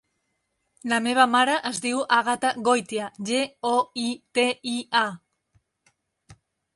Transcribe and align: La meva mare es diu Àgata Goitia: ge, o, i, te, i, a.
La 0.93 0.97
meva 1.07 1.25
mare 1.33 1.57
es 1.69 1.81
diu 1.83 1.99
Àgata 2.17 2.51
Goitia: 2.69 3.09
ge, 3.31 3.41
o, 3.73 3.77
i, 4.07 4.07
te, 4.39 4.47
i, 4.73 4.77
a. 5.03 6.35